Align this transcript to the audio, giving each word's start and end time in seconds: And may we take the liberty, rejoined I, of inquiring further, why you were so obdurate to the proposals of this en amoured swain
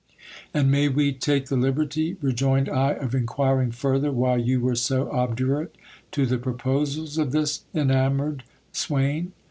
And 0.51 0.71
may 0.71 0.89
we 0.89 1.13
take 1.13 1.45
the 1.45 1.55
liberty, 1.55 2.17
rejoined 2.23 2.67
I, 2.67 2.93
of 2.93 3.13
inquiring 3.13 3.69
further, 3.69 4.11
why 4.11 4.37
you 4.37 4.59
were 4.59 4.73
so 4.73 5.11
obdurate 5.11 5.77
to 6.13 6.25
the 6.25 6.39
proposals 6.39 7.19
of 7.19 7.31
this 7.31 7.65
en 7.75 7.91
amoured 7.91 8.41
swain 8.71 9.33